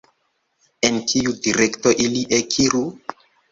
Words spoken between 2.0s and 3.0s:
ili ekiru?